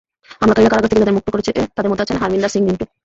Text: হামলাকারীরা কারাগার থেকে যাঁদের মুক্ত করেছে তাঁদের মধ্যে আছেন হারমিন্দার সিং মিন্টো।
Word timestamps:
হামলাকারীরা 0.39 0.71
কারাগার 0.71 0.91
থেকে 0.91 1.01
যাঁদের 1.01 1.15
মুক্ত 1.17 1.29
করেছে 1.33 1.51
তাঁদের 1.75 1.89
মধ্যে 1.91 2.03
আছেন 2.05 2.17
হারমিন্দার 2.21 2.53
সিং 2.53 2.61
মিন্টো। 2.67 2.85